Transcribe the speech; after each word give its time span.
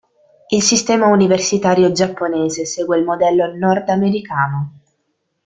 Il 0.49 0.63
sistema 0.63 1.05
universitario 1.05 1.91
giapponese 1.91 2.65
segue 2.65 2.97
il 2.97 3.03
modello 3.03 3.53
nord-americano. 3.55 4.79